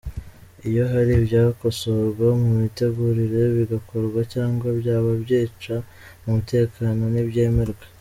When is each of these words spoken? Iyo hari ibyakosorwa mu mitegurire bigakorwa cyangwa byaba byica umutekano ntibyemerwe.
Iyo 0.69 0.83
hari 0.91 1.11
ibyakosorwa 1.19 2.27
mu 2.41 2.49
mitegurire 2.61 3.41
bigakorwa 3.55 4.19
cyangwa 4.33 4.67
byaba 4.79 5.09
byica 5.23 5.75
umutekano 6.25 7.03
ntibyemerwe. 7.13 7.83